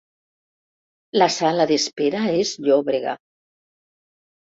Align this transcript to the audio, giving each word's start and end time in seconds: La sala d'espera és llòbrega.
La 1.19 1.27
sala 1.35 1.69
d'espera 1.73 2.25
és 2.41 2.57
llòbrega. 2.67 3.19